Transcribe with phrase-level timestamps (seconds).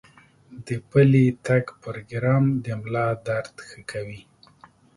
[0.65, 4.21] د پلي تګ پروګرام د ملا درد ښه کوي.